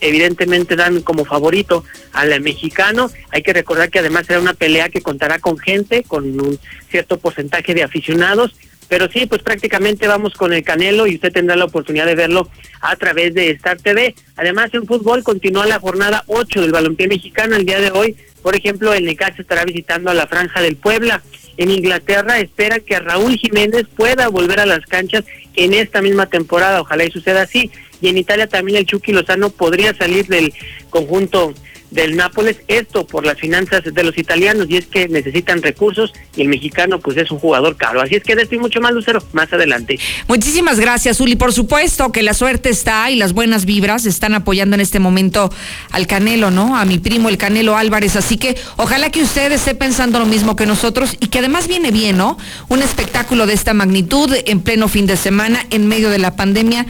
[0.00, 3.10] evidentemente dan como favorito al mexicano.
[3.30, 6.58] Hay que recordar que además será una pelea que contará con gente, con un
[6.90, 8.54] cierto porcentaje de aficionados.
[8.88, 12.48] Pero sí, pues prácticamente vamos con el Canelo y usted tendrá la oportunidad de verlo
[12.80, 14.14] a través de Star TV.
[14.36, 17.56] Además, en fútbol continúa la jornada 8 del balompié mexicano.
[17.56, 21.22] El día de hoy, por ejemplo, el Necaxa estará visitando a la Franja del Puebla.
[21.58, 25.24] En Inglaterra espera que Raúl Jiménez pueda volver a las canchas
[25.54, 26.80] en esta misma temporada.
[26.80, 27.70] Ojalá y suceda así.
[28.00, 30.52] Y en Italia también el Chucky Lozano podría salir del
[30.90, 31.54] conjunto
[31.90, 36.42] del Nápoles, esto por las finanzas de los italianos y es que necesitan recursos y
[36.42, 38.00] el mexicano pues es un jugador caro.
[38.00, 39.98] Así es que de y mucho más, Lucero, más adelante.
[40.26, 41.36] Muchísimas gracias, Uli.
[41.36, 45.50] Por supuesto que la suerte está y las buenas vibras están apoyando en este momento
[45.90, 46.76] al Canelo, ¿no?
[46.76, 48.16] A mi primo el Canelo Álvarez.
[48.16, 51.90] Así que ojalá que usted esté pensando lo mismo que nosotros y que además viene
[51.90, 52.38] bien, ¿no?
[52.68, 56.86] Un espectáculo de esta magnitud en pleno fin de semana, en medio de la pandemia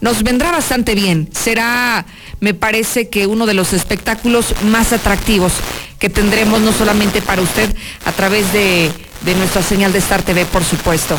[0.00, 1.28] nos vendrá bastante bien.
[1.32, 2.06] Será,
[2.40, 5.52] me parece que uno de los espectáculos más atractivos
[5.98, 7.74] que tendremos no solamente para usted
[8.06, 8.90] a través de,
[9.36, 11.18] nuestra señal de Star TV, por supuesto.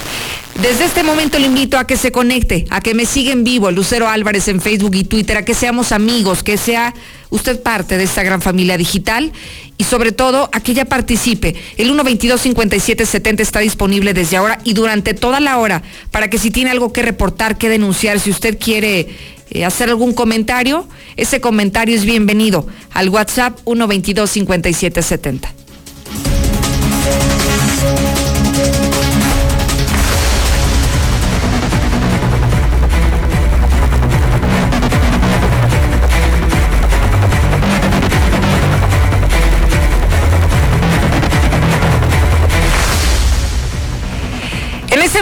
[0.61, 3.71] Desde este momento le invito a que se conecte, a que me siga en vivo,
[3.71, 6.93] Lucero Álvarez en Facebook y Twitter, a que seamos amigos, que sea
[7.31, 9.31] usted parte de esta gran familia digital
[9.77, 11.55] y sobre todo a que ella participe.
[11.77, 16.69] El 122-5770 está disponible desde ahora y durante toda la hora para que si tiene
[16.69, 19.07] algo que reportar, que denunciar, si usted quiere
[19.49, 20.87] eh, hacer algún comentario,
[21.17, 25.60] ese comentario es bienvenido al WhatsApp 122-5770.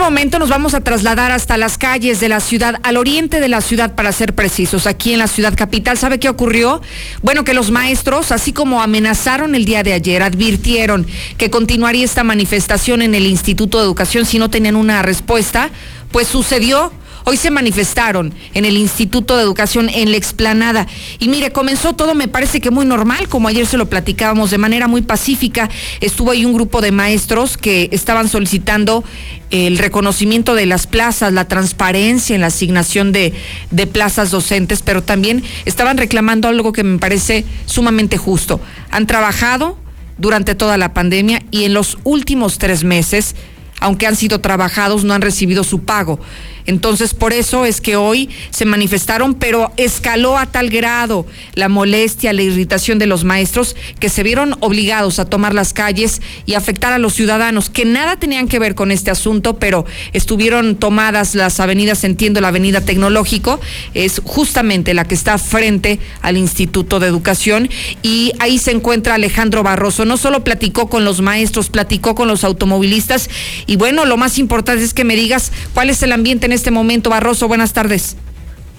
[0.09, 3.61] Momento nos vamos a trasladar hasta las calles de la ciudad, al oriente de la
[3.61, 5.99] ciudad para ser precisos, aquí en la ciudad capital.
[5.99, 6.81] ¿Sabe qué ocurrió?
[7.21, 11.05] Bueno, que los maestros, así como amenazaron el día de ayer, advirtieron
[11.37, 15.70] que continuaría esta manifestación en el Instituto de Educación si no tenían una respuesta,
[16.11, 16.91] pues sucedió.
[17.25, 20.87] Hoy se manifestaron en el Instituto de Educación en la explanada.
[21.19, 24.57] Y mire, comenzó todo, me parece que muy normal, como ayer se lo platicábamos, de
[24.57, 25.69] manera muy pacífica.
[26.02, 29.03] Estuvo ahí un grupo de maestros que estaban solicitando
[29.52, 33.33] el reconocimiento de las plazas, la transparencia en la asignación de,
[33.71, 38.59] de plazas docentes, pero también estaban reclamando algo que me parece sumamente justo.
[38.91, 39.77] Han trabajado
[40.17, 43.35] durante toda la pandemia y en los últimos tres meses,
[43.79, 46.19] aunque han sido trabajados, no han recibido su pago.
[46.65, 51.25] Entonces, por eso es que hoy se manifestaron, pero escaló a tal grado
[51.55, 56.21] la molestia, la irritación de los maestros que se vieron obligados a tomar las calles
[56.45, 60.75] y afectar a los ciudadanos que nada tenían que ver con este asunto, pero estuvieron
[60.75, 63.59] tomadas las avenidas, entiendo la avenida Tecnológico,
[63.93, 67.70] es justamente la que está frente al Instituto de Educación
[68.02, 70.05] y ahí se encuentra Alejandro Barroso.
[70.05, 73.30] No solo platicó con los maestros, platicó con los automovilistas
[73.65, 76.71] y bueno, lo más importante es que me digas cuál es el ambiente en este
[76.71, 77.11] momento.
[77.11, 78.17] Barroso, buenas tardes.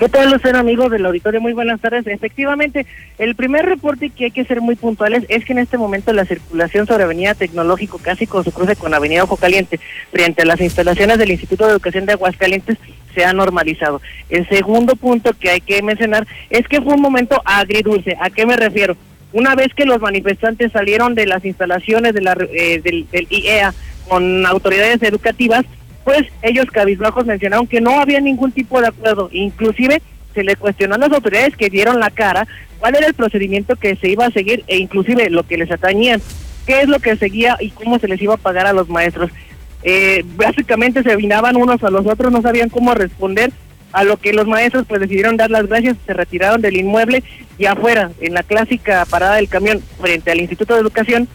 [0.00, 1.40] ¿Qué tal, Lucero, amigo del auditorio?
[1.40, 2.06] Muy buenas tardes.
[2.06, 2.86] Efectivamente,
[3.18, 6.24] el primer reporte que hay que ser muy puntuales es que en este momento la
[6.24, 9.78] circulación sobre Avenida Tecnológico, casi con su cruce con Avenida Ojo Caliente,
[10.10, 12.78] frente a las instalaciones del Instituto de Educación de Aguascalientes,
[13.14, 14.00] se ha normalizado.
[14.30, 18.16] El segundo punto que hay que mencionar es que fue un momento agridulce.
[18.20, 18.96] ¿A qué me refiero?
[19.32, 23.74] Una vez que los manifestantes salieron de las instalaciones de la, eh, del, del IEA
[24.08, 25.64] con autoridades educativas,
[26.10, 30.02] pues ellos cabizbajos mencionaron que no había ningún tipo de acuerdo, inclusive
[30.34, 32.48] se le cuestionó a las autoridades que dieron la cara
[32.80, 36.20] cuál era el procedimiento que se iba a seguir e inclusive lo que les atañían,
[36.66, 39.30] qué es lo que seguía y cómo se les iba a pagar a los maestros.
[39.84, 43.52] Eh, básicamente se vinaban unos a los otros, no sabían cómo responder,
[43.92, 47.22] a lo que los maestros pues decidieron dar las gracias, se retiraron del inmueble
[47.56, 51.28] y afuera, en la clásica parada del camión frente al Instituto de Educación,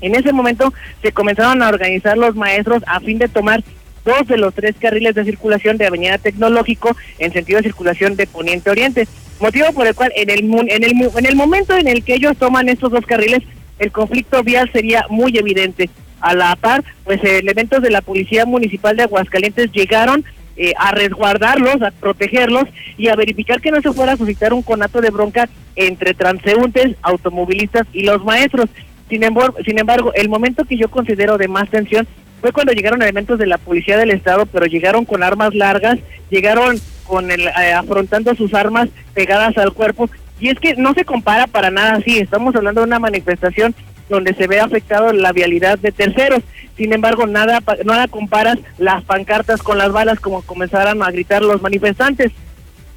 [0.00, 3.62] en ese momento se comenzaron a organizar los maestros a fin de tomar
[4.06, 8.26] dos de los tres carriles de circulación de Avenida Tecnológico en sentido de circulación de
[8.26, 9.06] Poniente Oriente,
[9.40, 12.38] motivo por el cual en el, en el, en el momento en el que ellos
[12.38, 13.42] toman estos dos carriles,
[13.78, 15.90] el conflicto vial sería muy evidente.
[16.20, 20.24] A la par, pues elementos de la Policía Municipal de Aguascalientes llegaron
[20.56, 22.64] eh, a resguardarlos, a protegerlos
[22.96, 26.96] y a verificar que no se fuera a suscitar un conato de bronca entre transeúntes,
[27.02, 28.70] automovilistas y los maestros.
[29.10, 32.08] Sin embargo, sin embargo, el momento que yo considero de más tensión
[32.40, 35.98] fue cuando llegaron elementos de la policía del estado, pero llegaron con armas largas,
[36.30, 41.04] llegaron con el eh, afrontando sus armas pegadas al cuerpo y es que no se
[41.04, 43.74] compara para nada así, estamos hablando de una manifestación
[44.08, 46.42] donde se ve afectado la vialidad de terceros.
[46.76, 51.62] Sin embargo, nada nada comparas las pancartas con las balas como comenzaron a gritar los
[51.62, 52.32] manifestantes.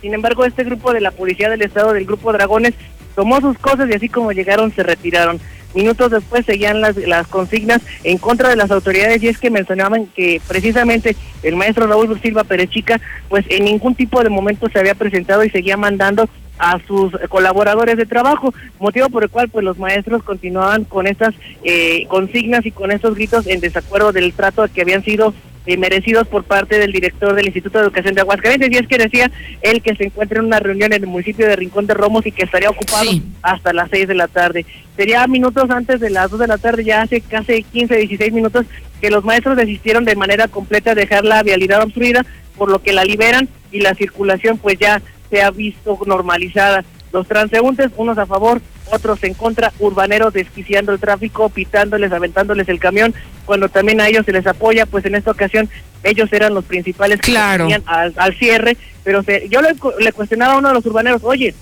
[0.01, 2.73] Sin embargo, este grupo de la Policía del Estado, del Grupo Dragones,
[3.15, 5.39] tomó sus cosas y así como llegaron se retiraron.
[5.73, 9.21] Minutos después seguían las, las consignas en contra de las autoridades.
[9.21, 14.23] Y es que mencionaban que precisamente el maestro Raúl Silva Perechica pues en ningún tipo
[14.23, 16.27] de momento se había presentado y seguía mandando
[16.59, 21.33] a sus colaboradores de trabajo, motivo por el cual pues los maestros continuaban con estas
[21.63, 25.33] eh, consignas y con estos gritos en desacuerdo del trato que habían sido
[25.65, 28.97] eh, merecidos por parte del director del Instituto de Educación de Aguascalientes y es que
[28.97, 32.25] decía él que se encuentra en una reunión en el municipio de Rincón de Romos
[32.25, 33.09] y que estaría ocupado
[33.41, 34.65] hasta las 6 de la tarde.
[34.95, 38.65] Sería minutos antes de las 2 de la tarde, ya hace casi 15, 16 minutos
[38.99, 42.25] que los maestros desistieron de manera completa a dejar la vialidad obstruida,
[42.57, 46.83] por lo que la liberan y la circulación pues ya se ha visto normalizada.
[47.11, 48.61] Los transeúntes, unos a favor,
[48.91, 53.15] otros en contra, urbaneros desquiciando el tráfico, pitándoles, aventándoles el camión,
[53.45, 55.69] cuando también a ellos se les apoya, pues en esta ocasión
[56.03, 60.53] ellos eran los principales que venían al, al, cierre, pero se, yo le, le cuestionaba
[60.53, 61.55] a uno de los urbaneros, oye,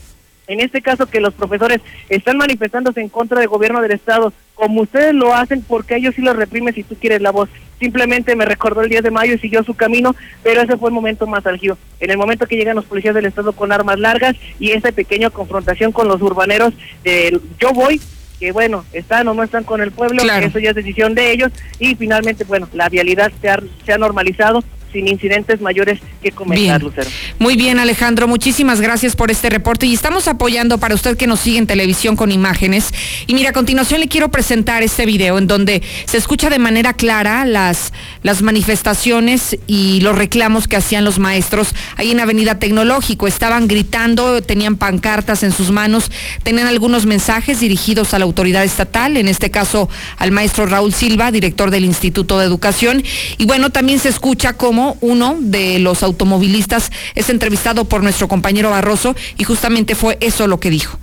[0.48, 4.82] en este caso que los profesores están manifestándose en contra del gobierno del Estado, como
[4.82, 7.50] ustedes lo hacen, porque ellos sí lo reprimen si tú quieres la voz.
[7.80, 10.96] Simplemente me recordó el 10 de mayo y siguió su camino, pero ese fue el
[10.96, 11.78] momento más álgido.
[12.00, 15.30] En el momento que llegan los policías del Estado con armas largas y esta pequeña
[15.30, 16.74] confrontación con los urbaneros
[17.04, 18.02] de yo voy,
[18.40, 21.52] que bueno, están o no están con el pueblo, eso ya es decisión de ellos,
[21.80, 26.81] y finalmente, bueno, la vialidad se ha, se ha normalizado, sin incidentes mayores que comentar,
[26.81, 27.10] Lucero.
[27.39, 31.39] Muy bien, Alejandro, muchísimas gracias por este reporte y estamos apoyando para usted que nos
[31.39, 32.92] sigue en televisión con imágenes.
[33.28, 36.94] Y mira, a continuación le quiero presentar este video en donde se escucha de manera
[36.94, 37.94] clara las,
[38.24, 43.28] las manifestaciones y los reclamos que hacían los maestros ahí en Avenida Tecnológico.
[43.28, 46.12] Estaban gritando, tenían pancartas en sus manos,
[46.44, 51.31] tenían algunos mensajes dirigidos a la autoridad estatal, en este caso al maestro Raúl Silva,
[51.31, 53.04] director del Instituto de Educación.
[53.38, 54.54] Y bueno, también se escucha
[55.01, 60.59] uno de los automovilistas es entrevistado por nuestro compañero Barroso y justamente fue eso lo
[60.59, 60.97] que dijo.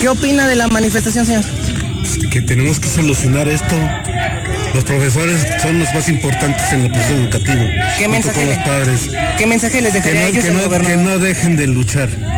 [0.00, 1.44] ¿Qué opina de la manifestación, señor?
[2.30, 3.74] Que tenemos que solucionar esto.
[4.74, 7.64] Los profesores son los más importantes en el proceso educativo.
[7.98, 9.10] ¿Qué mensaje, los padres.
[9.38, 12.35] ¿Qué mensaje les dejaría que no, que no dejen de luchar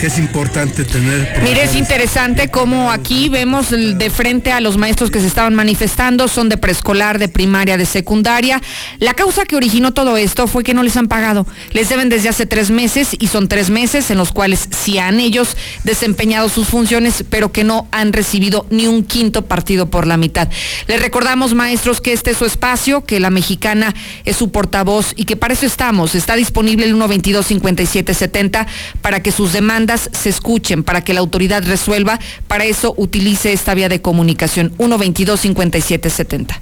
[0.00, 1.42] que es importante tener.
[1.44, 6.26] Mire, es interesante cómo aquí vemos de frente a los maestros que se estaban manifestando,
[6.26, 8.62] son de preescolar, de primaria, de secundaria.
[8.98, 11.46] La causa que originó todo esto fue que no les han pagado.
[11.72, 15.20] Les deben desde hace tres meses y son tres meses en los cuales sí han
[15.20, 15.54] ellos
[15.84, 20.48] desempeñado sus funciones, pero que no han recibido ni un quinto partido por la mitad.
[20.86, 23.94] Les recordamos, maestros, que este es su espacio, que la mexicana
[24.24, 26.14] es su portavoz y que para eso estamos.
[26.14, 28.66] Está disponible el 122 5770
[29.02, 32.18] para que sus demandas se escuchen, para que la autoridad resuelva.
[32.46, 36.58] Para eso utilice esta vía de comunicación 122-5770.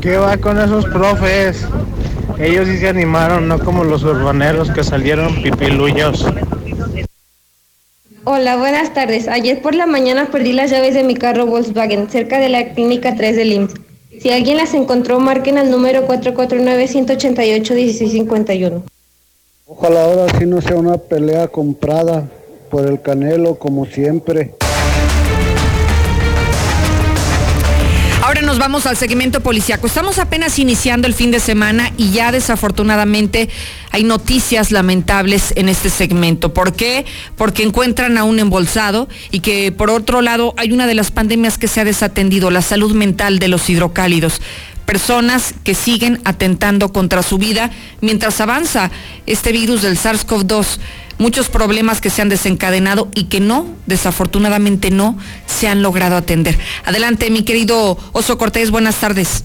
[0.00, 1.66] ¿Qué va con esos profes?
[2.38, 6.26] Ellos sí se animaron, no como los urbaneros que salieron pipilullos.
[8.24, 9.28] Hola, buenas tardes.
[9.28, 13.14] Ayer por la mañana perdí las llaves de mi carro Volkswagen cerca de la clínica
[13.14, 13.74] 3 del IMSS.
[14.20, 18.82] Si alguien las encontró, marquen al número 449-188-1651.
[19.66, 22.28] Ojalá ahora sí no sea una pelea comprada
[22.70, 24.54] por el Canelo como siempre.
[28.22, 29.86] Ahora nos vamos al segmento policiaco.
[29.86, 33.48] Estamos apenas iniciando el fin de semana y ya desafortunadamente
[33.90, 36.52] hay noticias lamentables en este segmento.
[36.52, 37.06] ¿Por qué?
[37.34, 41.56] Porque encuentran a un embolsado y que por otro lado hay una de las pandemias
[41.56, 44.42] que se ha desatendido, la salud mental de los hidrocálidos
[44.84, 48.90] personas que siguen atentando contra su vida mientras avanza
[49.26, 50.78] este virus del SARS-CoV-2.
[51.18, 56.56] Muchos problemas que se han desencadenado y que no, desafortunadamente no, se han logrado atender.
[56.84, 59.44] Adelante, mi querido Oso Cortés, buenas tardes.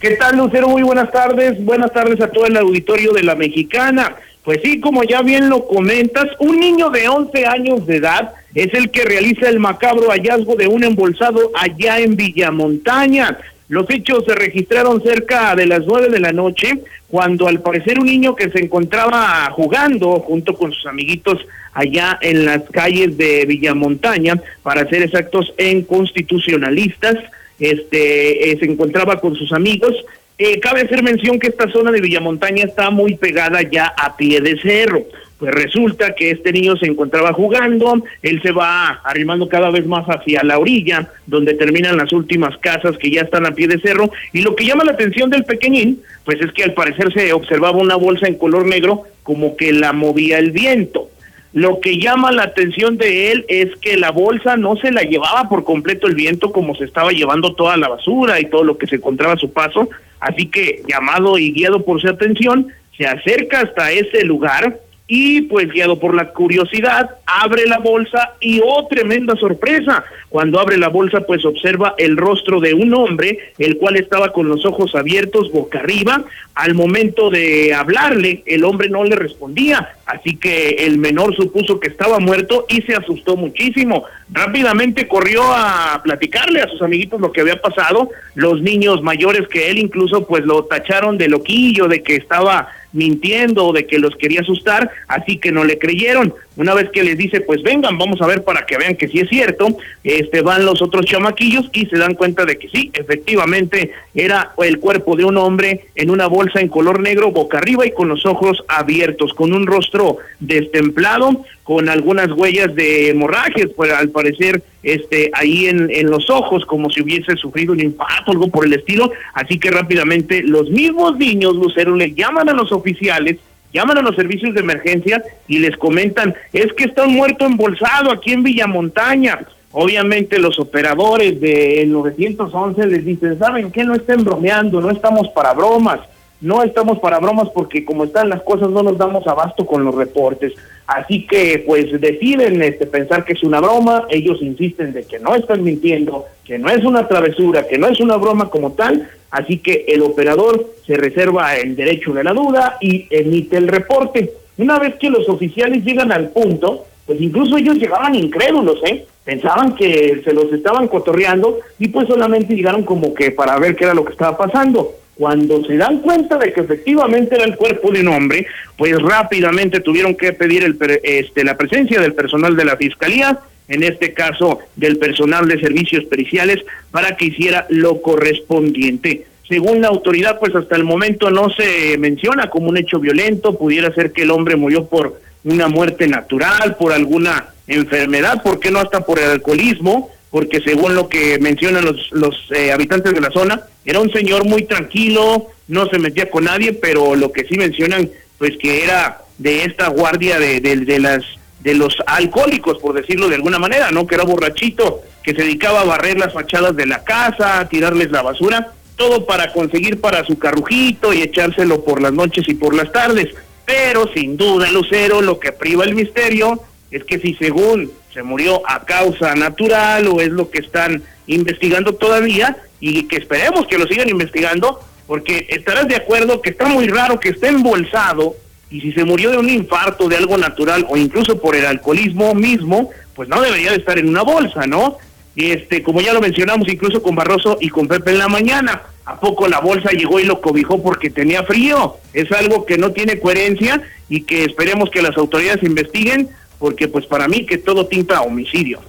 [0.00, 0.68] ¿Qué tal, Lucero?
[0.68, 1.64] Muy buenas tardes.
[1.64, 4.16] Buenas tardes a todo el auditorio de la Mexicana.
[4.44, 8.74] Pues sí, como ya bien lo comentas, un niño de 11 años de edad es
[8.74, 13.38] el que realiza el macabro hallazgo de un embolsado allá en Villamontaña.
[13.72, 18.04] Los hechos se registraron cerca de las nueve de la noche, cuando al parecer un
[18.04, 21.38] niño que se encontraba jugando junto con sus amiguitos
[21.72, 27.16] allá en las calles de Villamontaña, para ser exactos, en constitucionalistas,
[27.58, 29.94] este eh, se encontraba con sus amigos.
[30.36, 34.42] Eh, cabe hacer mención que esta zona de Villamontaña está muy pegada ya a pie
[34.42, 35.02] de cerro.
[35.42, 40.06] Pues resulta que este niño se encontraba jugando, él se va arrimando cada vez más
[40.06, 44.12] hacia la orilla, donde terminan las últimas casas que ya están a pie de cerro,
[44.32, 47.78] y lo que llama la atención del pequeñín, pues es que al parecer se observaba
[47.78, 51.08] una bolsa en color negro como que la movía el viento.
[51.52, 55.48] Lo que llama la atención de él es que la bolsa no se la llevaba
[55.48, 58.86] por completo el viento como se estaba llevando toda la basura y todo lo que
[58.86, 59.88] se encontraba a su paso,
[60.20, 65.68] así que llamado y guiado por su atención, se acerca hasta ese lugar, y pues
[65.68, 71.20] guiado por la curiosidad, abre la bolsa y oh tremenda sorpresa, cuando abre la bolsa
[71.22, 75.80] pues observa el rostro de un hombre, el cual estaba con los ojos abiertos boca
[75.80, 81.80] arriba, al momento de hablarle el hombre no le respondía, así que el menor supuso
[81.80, 87.32] que estaba muerto y se asustó muchísimo, rápidamente corrió a platicarle a sus amiguitos lo
[87.32, 92.02] que había pasado, los niños mayores que él incluso pues lo tacharon de loquillo, de
[92.02, 96.34] que estaba mintiendo de que los quería asustar, así que no le creyeron.
[96.56, 99.20] Una vez que les dice, pues vengan, vamos a ver para que vean que sí
[99.20, 103.90] es cierto, este van los otros chamaquillos y se dan cuenta de que sí, efectivamente
[104.14, 107.92] era el cuerpo de un hombre en una bolsa en color negro boca arriba y
[107.92, 114.10] con los ojos abiertos, con un rostro destemplado, con algunas huellas de hemorragias, pues al
[114.10, 118.66] parecer este ahí en, en los ojos como si hubiese sufrido un infarto, algo por
[118.66, 123.38] el estilo, así que rápidamente los mismos niños Lucero le llaman a los oficiales
[123.72, 128.10] llaman a los servicios de emergencia y les comentan, es que está un muerto embolsado
[128.10, 129.40] aquí en Villamontaña.
[129.72, 133.84] Obviamente los operadores del 911 les dicen, ¿saben qué?
[133.84, 136.00] No estén bromeando, no estamos para bromas,
[136.42, 139.94] no estamos para bromas porque como están las cosas no nos damos abasto con los
[139.94, 140.52] reportes.
[140.86, 145.34] Así que pues deciden este, pensar que es una broma, ellos insisten de que no
[145.34, 149.58] están mintiendo, que no es una travesura, que no es una broma como tal, así
[149.58, 154.32] que el operador se reserva el derecho de la duda y emite el reporte.
[154.58, 159.06] Una vez que los oficiales llegan al punto, pues incluso ellos llegaban incrédulos, ¿eh?
[159.24, 163.84] Pensaban que se los estaban cotorreando y pues solamente llegaron como que para ver qué
[163.84, 164.92] era lo que estaba pasando.
[165.14, 168.46] Cuando se dan cuenta de que efectivamente era el cuerpo de un hombre,
[168.76, 173.38] pues rápidamente tuvieron que pedir el, este, la presencia del personal de la fiscalía,
[173.72, 176.58] en este caso del personal de servicios periciales,
[176.90, 179.24] para que hiciera lo correspondiente.
[179.48, 183.92] Según la autoridad, pues hasta el momento no se menciona como un hecho violento, pudiera
[183.94, 188.78] ser que el hombre murió por una muerte natural, por alguna enfermedad, ¿por qué no
[188.78, 190.10] hasta por el alcoholismo?
[190.30, 194.44] Porque según lo que mencionan los, los eh, habitantes de la zona, era un señor
[194.44, 199.22] muy tranquilo, no se metía con nadie, pero lo que sí mencionan, pues que era
[199.38, 201.24] de esta guardia de, de, de las
[201.62, 204.06] de los alcohólicos, por decirlo de alguna manera, ¿no?
[204.06, 208.10] Que era borrachito, que se dedicaba a barrer las fachadas de la casa, a tirarles
[208.10, 212.74] la basura, todo para conseguir para su carrujito y echárselo por las noches y por
[212.74, 213.28] las tardes.
[213.64, 218.62] Pero sin duda, Lucero, lo que priva el misterio es que si según se murió
[218.68, 223.86] a causa natural o es lo que están investigando todavía y que esperemos que lo
[223.86, 228.34] sigan investigando, porque estarás de acuerdo que está muy raro que esté embolsado
[228.72, 232.34] y si se murió de un infarto, de algo natural o incluso por el alcoholismo
[232.34, 234.96] mismo, pues no debería de estar en una bolsa, ¿no?
[235.36, 239.20] Este, como ya lo mencionamos incluso con Barroso y con Pepe en la mañana, ¿a
[239.20, 241.96] poco la bolsa llegó y lo cobijó porque tenía frío?
[242.14, 247.04] Es algo que no tiene coherencia y que esperemos que las autoridades investiguen porque pues
[247.04, 248.80] para mí que todo tinta a homicidio.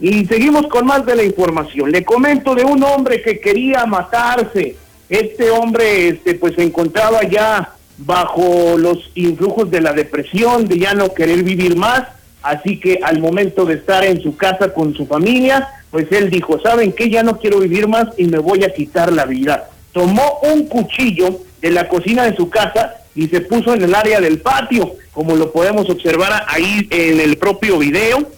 [0.00, 1.90] Y seguimos con más de la información.
[1.90, 4.76] Le comento de un hombre que quería matarse.
[5.08, 10.94] Este hombre este pues se encontraba ya bajo los influjos de la depresión, de ya
[10.94, 12.02] no querer vivir más,
[12.42, 16.60] así que al momento de estar en su casa con su familia, pues él dijo,
[16.60, 17.08] ¿saben qué?
[17.08, 19.70] Ya no quiero vivir más y me voy a quitar la vida.
[19.92, 24.20] Tomó un cuchillo de la cocina de su casa y se puso en el área
[24.20, 28.30] del patio, como lo podemos observar ahí en el propio video.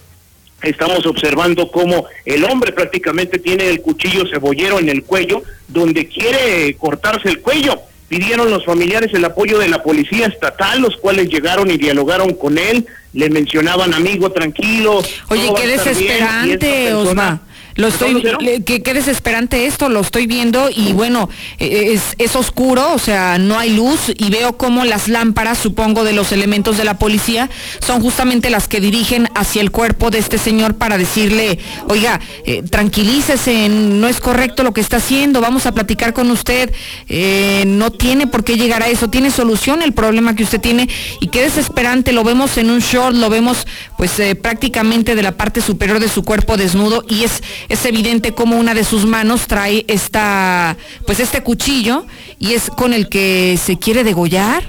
[0.62, 6.74] Estamos observando cómo el hombre prácticamente tiene el cuchillo cebollero en el cuello, donde quiere
[6.76, 7.80] cortarse el cuello.
[8.08, 12.56] Pidieron los familiares el apoyo de la policía estatal, los cuales llegaron y dialogaron con
[12.56, 15.02] él, le mencionaban amigo, tranquilo.
[15.28, 17.42] Oye, qué desesperante, Osma
[17.78, 18.20] Lo estoy,
[18.66, 21.28] qué, qué desesperante esto, lo estoy viendo y bueno,
[21.60, 26.02] eh, es, es oscuro, o sea, no hay luz y veo como las lámparas, supongo,
[26.02, 27.48] de los elementos de la policía
[27.80, 32.62] son justamente las que dirigen hacia el cuerpo de este señor para decirle, oiga, eh,
[32.62, 36.72] tranquilícese, no es correcto lo que está haciendo, vamos a platicar con usted,
[37.08, 40.88] eh, no tiene por qué llegar a eso, tiene solución el problema que usted tiene
[41.20, 43.66] y qué desesperante, lo vemos en un short, lo vemos
[43.96, 48.32] pues eh, prácticamente de la parte superior de su cuerpo desnudo y es, es evidente
[48.32, 52.06] como una de sus manos trae esta, pues este cuchillo
[52.38, 54.64] y es con el que se quiere degollar.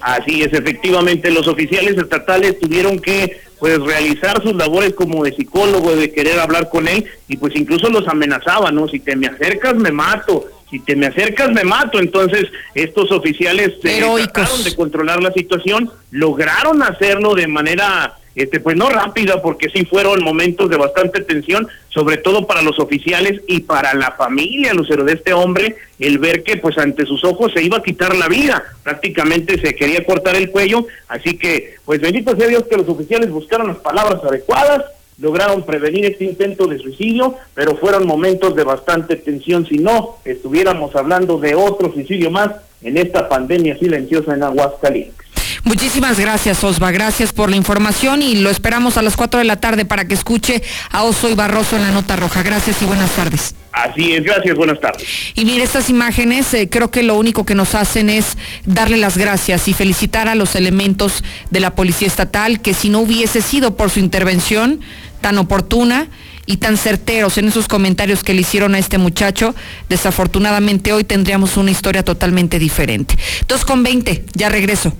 [0.00, 5.96] Así es, efectivamente, los oficiales estatales tuvieron que pues realizar sus labores como de psicólogo,
[5.96, 8.86] de querer hablar con él y pues incluso los amenazaban, ¿no?
[8.88, 11.98] Si te me acercas me mato, si te me acercas me mato.
[11.98, 14.02] Entonces estos oficiales eh,
[14.32, 19.86] trataron de controlar la situación, lograron hacerlo de manera este pues no rápida porque sí
[19.86, 25.04] fueron momentos de bastante tensión, sobre todo para los oficiales y para la familia, Lucero,
[25.04, 28.28] de este hombre, el ver que pues ante sus ojos se iba a quitar la
[28.28, 32.88] vida, prácticamente se quería cortar el cuello, así que pues bendito sea Dios que los
[32.88, 34.84] oficiales buscaron las palabras adecuadas,
[35.18, 40.94] lograron prevenir este intento de suicidio, pero fueron momentos de bastante tensión, si no estuviéramos
[40.94, 42.50] hablando de otro suicidio más
[42.82, 45.25] en esta pandemia silenciosa en Aguascalientes.
[45.66, 46.92] Muchísimas gracias, Osva.
[46.92, 50.14] Gracias por la información y lo esperamos a las 4 de la tarde para que
[50.14, 52.44] escuche a Oso y Barroso en la Nota Roja.
[52.44, 53.56] Gracias y buenas tardes.
[53.72, 55.04] Así es, gracias, buenas tardes.
[55.34, 59.18] Y mire, estas imágenes eh, creo que lo único que nos hacen es darle las
[59.18, 63.76] gracias y felicitar a los elementos de la Policía Estatal que si no hubiese sido
[63.76, 64.80] por su intervención
[65.20, 66.06] tan oportuna
[66.46, 69.52] y tan certeros en esos comentarios que le hicieron a este muchacho,
[69.88, 73.18] desafortunadamente hoy tendríamos una historia totalmente diferente.
[73.48, 74.96] 2 con 20, ya regreso.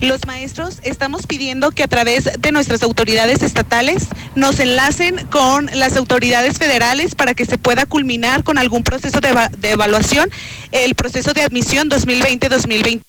[0.00, 4.04] Los maestros estamos pidiendo que a través de nuestras autoridades estatales
[4.34, 9.28] nos enlacen con las autoridades federales para que se pueda culminar con algún proceso de,
[9.28, 10.30] eva- de evaluación
[10.72, 13.02] el proceso de admisión 2020-2021.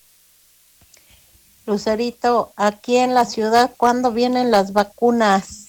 [1.65, 5.67] Lucerito, aquí en la ciudad, ¿cuándo vienen las vacunas?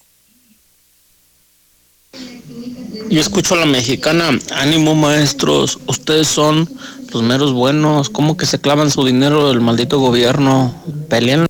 [3.11, 6.69] Yo escucho a la mexicana, ánimo maestros, ustedes son
[7.13, 10.75] los meros buenos, ¿cómo que se clavan su dinero del maldito gobierno?
[11.09, 11.47] Peleen.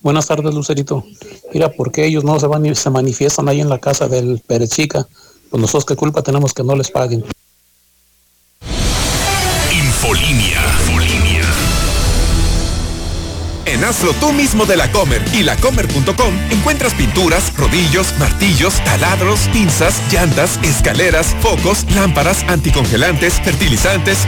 [0.00, 1.04] Buenas tardes, Lucerito.
[1.52, 4.40] Mira, ¿por qué ellos no se van y se manifiestan ahí en la casa del
[4.46, 5.06] Perechica?
[5.50, 7.24] Pues nosotros qué culpa tenemos que no les paguen.
[9.72, 10.60] Infolinia.
[13.74, 20.00] En Hazlo tú mismo de la Comer y lacomer.com encuentras pinturas, rodillos, martillos, taladros, pinzas,
[20.12, 24.18] llantas, escaleras, focos, lámparas, anticongelantes, fertilizantes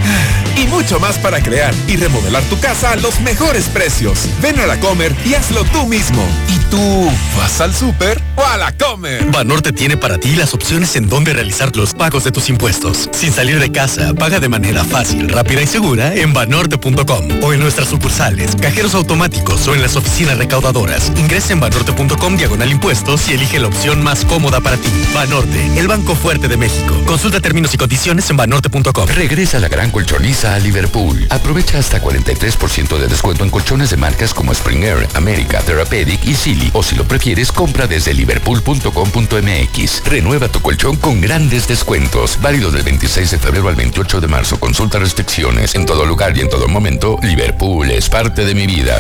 [0.57, 4.29] y mucho más para crear y remodelar tu casa a los mejores precios.
[4.43, 6.27] Ven a la Comer y hazlo tú mismo.
[6.67, 9.27] ¿Y tú vas al súper o a la Comer?
[9.31, 13.09] Banorte tiene para ti las opciones en donde realizar los pagos de tus impuestos.
[13.13, 17.61] Sin salir de casa, paga de manera fácil, rápida y segura en banorte.com o en
[17.61, 21.13] nuestras sucursales, cajeros automáticos o en las oficinas recaudadoras.
[21.17, 24.89] Ingresa en banorte.com diagonal impuestos y elige la opción más cómoda para ti.
[25.15, 26.95] Banorte, el banco fuerte de México.
[27.07, 29.07] Consulta términos y condiciones en banorte.com.
[29.09, 31.27] Regresa la gran colchoniza a Liverpool.
[31.31, 36.35] Aprovecha hasta 43% de descuento en colchones de marcas como Springer, América, Therapeutic y
[36.73, 40.03] O si lo prefieres, compra desde liverpool.com.mx.
[40.05, 42.39] Renueva tu colchón con grandes descuentos.
[42.41, 44.59] Válido del 26 de febrero al 28 de marzo.
[44.59, 45.75] Consulta restricciones.
[45.75, 48.97] En todo lugar y en todo momento, Liverpool es parte de mi vida.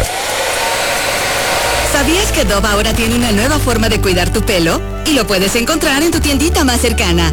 [1.92, 4.80] ¿Sabías que Dove ahora tiene una nueva forma de cuidar tu pelo?
[5.06, 7.32] Y lo puedes encontrar en tu tiendita más cercana.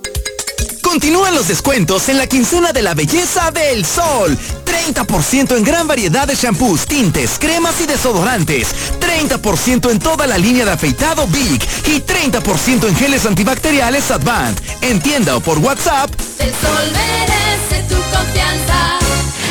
[0.91, 4.37] Continúan los descuentos en la quincena de la belleza del sol.
[4.65, 8.75] 30% en gran variedad de shampoos, tintes, cremas y desodorantes.
[8.99, 11.63] 30% en toda la línea de afeitado Big.
[11.85, 14.59] Y 30% en geles antibacteriales Advant.
[14.81, 16.11] En tienda o por WhatsApp.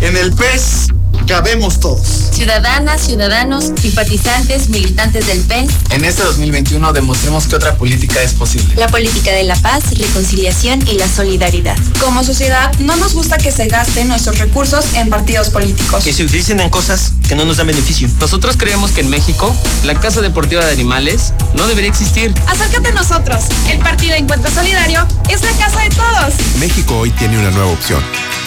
[0.00, 0.88] En el PES
[1.30, 2.08] cabemos todos.
[2.32, 5.70] Ciudadanas, ciudadanos, simpatizantes, militantes del PES.
[5.90, 8.74] En este 2021 demostremos que otra política es posible.
[8.74, 11.76] La política de la paz, reconciliación y la solidaridad.
[12.00, 16.02] Como sociedad, no nos gusta que se gasten nuestros recursos en partidos políticos.
[16.02, 18.08] Que se utilicen en cosas que no nos dan beneficio.
[18.18, 22.34] Nosotros creemos que en México, la Casa Deportiva de Animales no debería existir.
[22.48, 23.44] Acércate a nosotros.
[23.68, 26.34] El Partido Encuentro Solidario es la casa de todos.
[26.58, 28.02] México hoy tiene una nueva opción.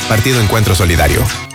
[0.10, 1.26] Partido Encuentro Solidario.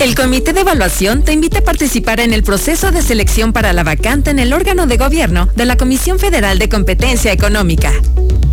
[0.00, 3.84] El Comité de Evaluación te invita a participar en el proceso de selección para la
[3.84, 7.92] vacante en el órgano de gobierno de la Comisión Federal de Competencia Económica.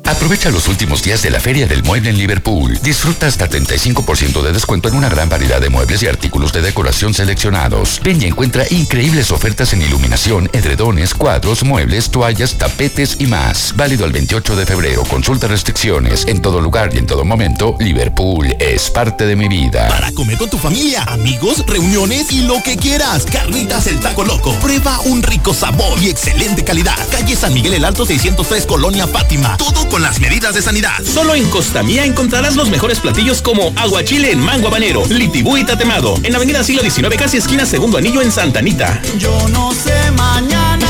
[0.08, 2.80] Aprovecha los últimos días de la Feria del Mueble en Liverpool.
[2.82, 7.14] Disfruta hasta 35% de descuento en una gran variedad de muebles y artículos de decoración
[7.14, 8.00] seleccionados.
[8.06, 13.74] Ven y encuentra increíbles ofertas en iluminación, edredones, cuadros, muebles, toallas, tapetes y más.
[13.76, 15.04] Válido el 28 de febrero.
[15.04, 16.26] Consulta restricciones.
[16.26, 19.90] En todo lugar y en todo momento, Liverpool es parte de mi vida.
[19.90, 23.26] Para comer con tu familia, amigos, reuniones y lo que quieras.
[23.26, 24.54] Carnitas el Taco Loco.
[24.62, 26.96] Prueba un rico sabor y excelente calidad.
[27.12, 29.58] Calle San Miguel el Alto 603, Colonia Fátima.
[29.58, 31.04] Todo con las medidas de sanidad.
[31.04, 35.64] Solo en Costa Mía encontrarás los mejores platillos como aguachile en mango habanero, litibú y
[35.64, 36.16] tatemado.
[36.24, 39.02] En Avenida Siglo XIX, casi esquina Segundo Anillo en Santa Anita.
[39.18, 40.88] Yo no sé mañana.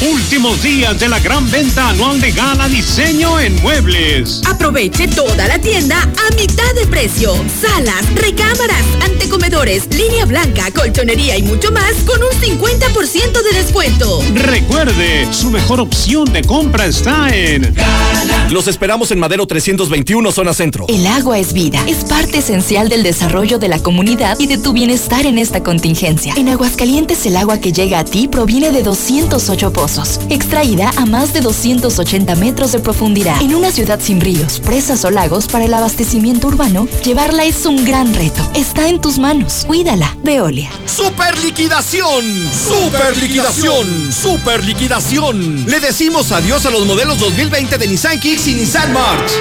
[0.01, 4.41] Últimos días de la gran venta anual de Gala Diseño en Muebles.
[4.45, 7.34] Aproveche toda la tienda a mitad de precio.
[7.62, 14.21] Salas, recámaras, antecomedores, línea blanca, colchonería y mucho más con un 50% de descuento.
[14.34, 18.49] Recuerde, su mejor opción de compra está en Gala.
[18.49, 20.86] Los esperamos en Madero 321, zona centro.
[20.89, 21.81] El agua es vida.
[21.88, 26.34] Es parte esencial del desarrollo de la comunidad y de tu bienestar en esta contingencia.
[26.36, 29.85] En Aguascalientes, el agua que llega a ti proviene de 208 pozos
[30.30, 33.39] extraída a más de 280 metros de profundidad.
[33.41, 37.86] En una ciudad sin ríos, presas o lagos para el abastecimiento urbano, llevarla es un
[37.86, 38.41] gran reto.
[38.56, 39.63] Está en tus manos.
[39.67, 40.17] Cuídala.
[40.24, 40.71] Veolia.
[40.88, 42.26] Super liquidación.
[42.52, 44.12] Super liquidación.
[44.12, 45.65] Super liquidación.
[45.67, 49.32] Le decimos adiós a los modelos 2020 de Nissan Kicks y Nissan March.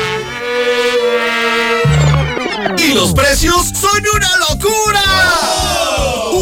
[2.79, 5.74] Y los precios son una locura.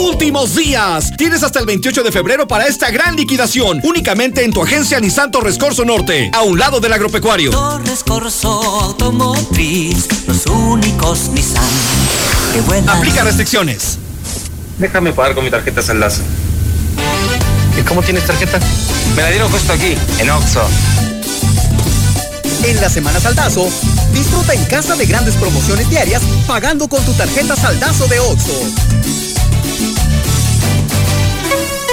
[0.02, 1.12] Últimos días.
[1.16, 5.30] Tienes hasta el 28 de febrero para esta gran liquidación, únicamente en tu agencia Nissan
[5.30, 7.50] Torres Corso Norte, a un lado del agropecuario.
[7.50, 11.64] Torres Corso Automotriz, los únicos Nissan.
[12.52, 12.98] Qué buena.
[12.98, 13.98] Aplica restricciones.
[14.78, 16.22] Déjame pagar con mi tarjeta Saldazo.
[17.78, 18.58] ¿Y cómo tienes tarjeta?
[19.16, 20.62] Me la dieron justo aquí, en Oxo.
[22.64, 23.68] En la Semana Saldazo,
[24.12, 29.31] disfruta en casa de grandes promociones diarias pagando con tu tarjeta Saldazo de Oxo.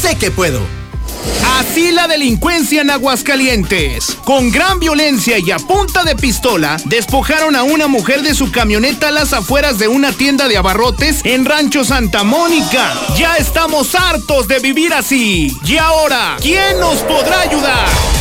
[0.01, 0.80] sé que puedo.
[1.59, 4.17] Así la delincuencia en Aguascalientes.
[4.23, 9.09] Con gran violencia y a punta de pistola, despojaron a una mujer de su camioneta
[9.09, 12.93] a las afueras de una tienda de abarrotes en Rancho Santa Mónica.
[13.17, 15.55] Ya estamos hartos de vivir así.
[15.65, 18.20] Y ahora, ¿quién nos podrá ayudar?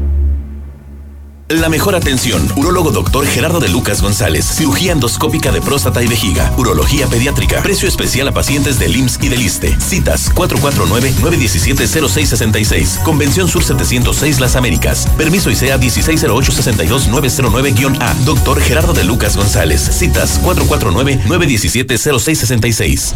[1.51, 2.47] La mejor atención.
[2.55, 4.45] Urólogo doctor Gerardo de Lucas González.
[4.45, 6.53] Cirugía endoscópica de próstata y vejiga.
[6.55, 7.61] Urología pediátrica.
[7.61, 9.77] Precio especial a pacientes del IMSS y del ISTE.
[9.77, 13.03] Citas 449-917-0666.
[13.03, 15.09] Convención Sur 706 Las Américas.
[15.17, 18.13] Permiso ICEA 160862909-A.
[18.23, 19.81] Doctor Gerardo de Lucas González.
[19.81, 23.11] Citas 449-917-0666.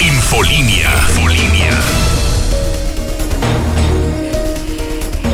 [0.00, 0.90] Infolínea.
[1.10, 2.15] Infolínea.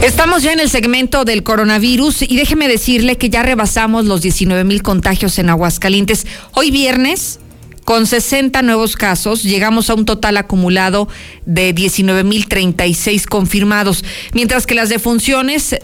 [0.02, 4.64] Estamos ya en el segmento del coronavirus y déjeme decirle que ya rebasamos los 19
[4.64, 6.26] mil contagios en Aguascalientes.
[6.54, 7.38] Hoy viernes,
[7.84, 11.06] con 60 nuevos casos, llegamos a un total acumulado
[11.46, 15.76] de 19 mil 36 confirmados, mientras que las defunciones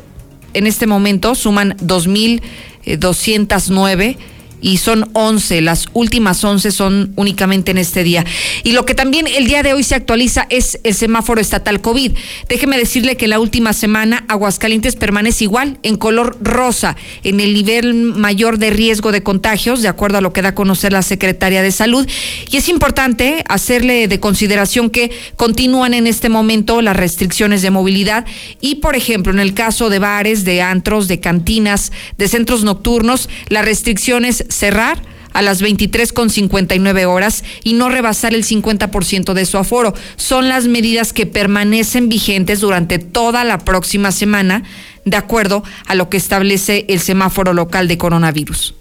[0.53, 4.17] en este momento suman 2.209
[4.61, 8.25] y son 11, las últimas 11 son únicamente en este día.
[8.65, 12.13] Y lo que también el día de hoy se actualiza es el semáforo estatal COVID.
[12.49, 17.95] Déjeme decirle que la última semana Aguascalientes permanece igual, en color rosa, en el nivel
[17.95, 21.63] mayor de riesgo de contagios, de acuerdo a lo que da a conocer la Secretaria
[21.63, 22.09] de Salud.
[22.51, 28.25] Y es importante hacerle de consideración que continúan en este momento las restricciones de movilidad
[28.61, 33.29] y, por ejemplo, en el caso de bares, de antros, de cantinas, de centros nocturnos,
[33.49, 35.01] las restricciones cerrar
[35.33, 39.95] a las 23 con 59 horas y no rebasar el 50% de su aforo.
[40.17, 44.65] Son las medidas que permanecen vigentes durante toda la próxima semana,
[45.05, 48.75] de acuerdo a lo que establece el semáforo local de coronavirus.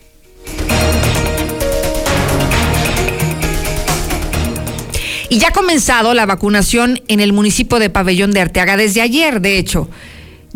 [5.29, 9.41] Y ya ha comenzado la vacunación en el municipio de Pabellón de Arteaga desde ayer,
[9.41, 9.89] de hecho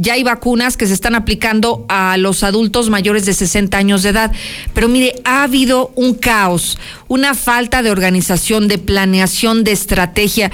[0.02, 4.10] ya hay vacunas que se están aplicando a los adultos mayores de 60 años de
[4.10, 4.32] edad.
[4.74, 10.52] Pero mire, ha habido un caos, una falta de organización, de planeación, de estrategia.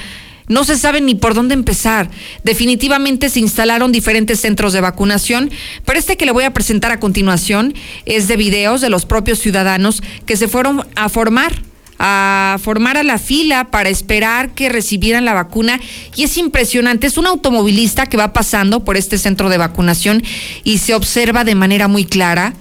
[0.50, 2.10] No se sabe ni por dónde empezar.
[2.44, 5.50] Definitivamente se instalaron diferentes centros de vacunación,
[5.86, 7.74] pero este que le voy a presentar a continuación
[8.06, 11.62] es de videos de los propios ciudadanos que se fueron a formar
[12.00, 15.80] a formar a la fila para esperar que recibieran la vacuna.
[16.16, 20.24] Y es impresionante, es un automovilista que va pasando por este centro de vacunación
[20.64, 22.54] y se observa de manera muy clara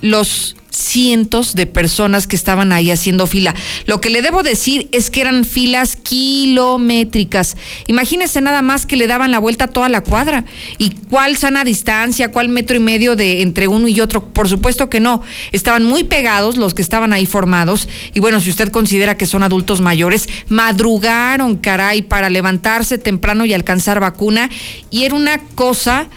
[0.00, 3.54] los cientos de personas que estaban ahí haciendo fila.
[3.86, 7.56] Lo que le debo decir es que eran filas kilométricas.
[7.86, 10.44] Imagínense nada más que le daban la vuelta a toda la cuadra.
[10.78, 14.24] ¿Y cuál sana distancia, cuál metro y medio de entre uno y otro?
[14.32, 15.22] Por supuesto que no.
[15.52, 17.88] Estaban muy pegados los que estaban ahí formados.
[18.14, 23.52] Y bueno, si usted considera que son adultos mayores, madrugaron, caray, para levantarse temprano y
[23.52, 24.48] alcanzar vacuna.
[24.90, 26.08] Y era una cosa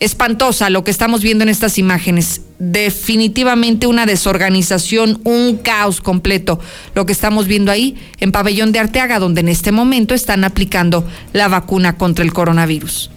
[0.00, 2.42] espantosa lo que estamos viendo en estas imágenes.
[2.58, 6.60] Definitivamente una desorganización, un caos completo.
[6.94, 11.06] Lo que estamos viendo ahí en Pabellón de Arteaga, donde en este momento están aplicando
[11.32, 13.10] la vacuna contra el coronavirus.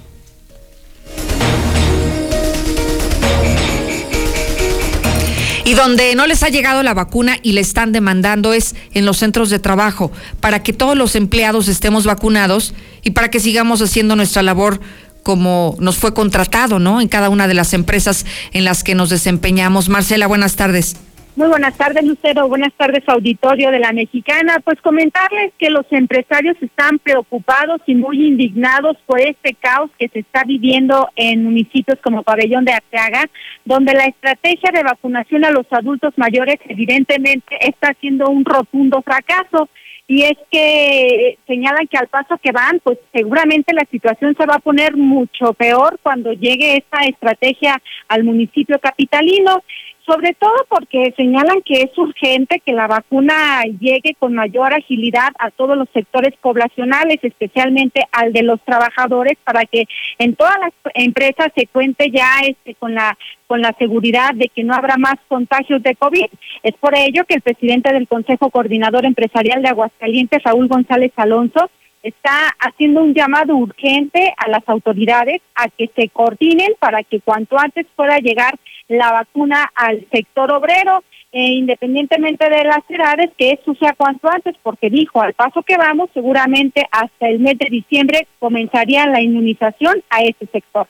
[5.64, 9.18] Y donde no les ha llegado la vacuna y le están demandando es en los
[9.18, 14.16] centros de trabajo, para que todos los empleados estemos vacunados y para que sigamos haciendo
[14.16, 14.82] nuestra labor
[15.24, 17.02] como nos fue contratado, ¿no?
[17.02, 19.90] En cada una de las empresas en las que nos desempeñamos.
[19.90, 20.96] Marcela, buenas tardes.
[21.34, 22.50] Muy buenas tardes, Lucero.
[22.50, 24.60] Buenas tardes, auditorio de la Mexicana.
[24.66, 30.20] Pues comentarles que los empresarios están preocupados y muy indignados por este caos que se
[30.20, 33.30] está viviendo en municipios como Pabellón de Arteaga,
[33.64, 39.70] donde la estrategia de vacunación a los adultos mayores evidentemente está siendo un rotundo fracaso
[40.12, 44.56] y es que señalan que al paso que van, pues seguramente la situación se va
[44.56, 49.64] a poner mucho peor cuando llegue esta estrategia al municipio capitalino
[50.06, 55.52] sobre todo porque señalan que es urgente que la vacuna llegue con mayor agilidad a
[55.52, 59.86] todos los sectores poblacionales, especialmente al de los trabajadores, para que
[60.18, 64.64] en todas las empresas se cuente ya este con la con la seguridad de que
[64.64, 66.28] no habrá más contagios de COVID.
[66.64, 71.70] Es por ello que el presidente del Consejo Coordinador Empresarial de Aguascalientes, Raúl González Alonso,
[72.04, 77.60] está haciendo un llamado urgente a las autoridades a que se coordinen para que cuanto
[77.60, 78.58] antes pueda llegar
[78.92, 84.56] la vacuna al sector obrero, e independientemente de las edades, que eso sea cuanto antes,
[84.62, 90.04] porque dijo, al paso que vamos, seguramente hasta el mes de diciembre comenzaría la inmunización
[90.10, 90.88] a ese sector.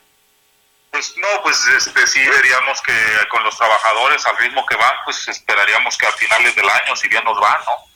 [0.89, 2.93] Pues no, pues este, sí veríamos que
[3.29, 7.07] con los trabajadores al ritmo que van, pues esperaríamos que a finales del año, si
[7.07, 7.91] bien nos van, ¿no?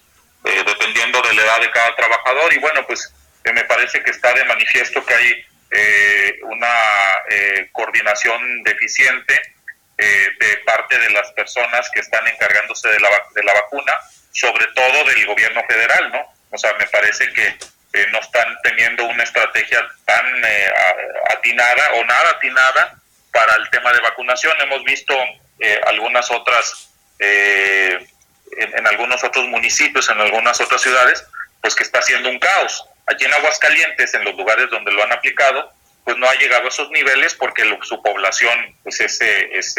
[0.50, 2.54] Eh, dependiendo de la edad de cada trabajador.
[2.54, 3.12] Y bueno, pues
[3.44, 6.68] eh, me parece que está de manifiesto que hay eh, una
[7.72, 9.55] coordinación deficiente
[9.98, 13.94] eh, de parte de las personas que están encargándose de la, de la vacuna,
[14.32, 16.34] sobre todo del gobierno federal, ¿no?
[16.52, 20.74] O sea, me parece que eh, no están teniendo una estrategia tan eh,
[21.30, 22.96] atinada o nada atinada
[23.32, 24.54] para el tema de vacunación.
[24.62, 25.16] Hemos visto
[25.88, 28.08] algunas otras, en,
[28.58, 31.26] en, algunos otros municipios, en algunas otras ciudades,
[31.62, 32.86] pues que está haciendo un caos.
[33.08, 35.72] Aquí en Aguascalientes, en los lugares donde lo han aplicado,
[36.06, 39.76] pues no ha llegado a esos niveles porque su población pues es, es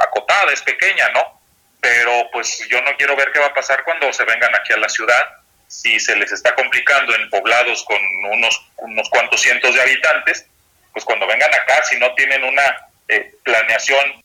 [0.00, 1.40] acotada, es pequeña, ¿no?
[1.80, 4.78] Pero pues yo no quiero ver qué va a pasar cuando se vengan aquí a
[4.78, 5.22] la ciudad,
[5.68, 7.98] si se les está complicando en poblados con
[8.32, 10.46] unos, unos cuantos cientos de habitantes,
[10.92, 14.24] pues cuando vengan acá, si no tienen una eh, planeación